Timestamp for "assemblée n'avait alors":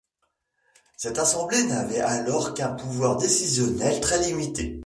1.19-2.55